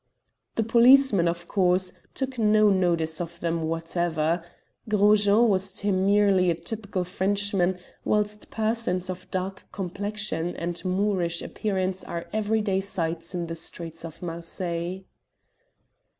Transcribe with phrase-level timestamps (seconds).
[0.55, 4.43] The policeman, of course, took no notice of them whatever.
[4.89, 10.83] Gros Jean was to him merely a typical Frenchman, whilst persons of dark complexion and
[10.83, 15.03] Moorish appearance are everyday sights in the streets of Marseilles.